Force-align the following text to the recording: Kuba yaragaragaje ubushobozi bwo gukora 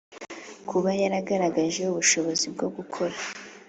Kuba 0.69 0.89
yaragaragaje 1.01 1.81
ubushobozi 1.91 2.45
bwo 2.53 2.67
gukora 2.75 3.15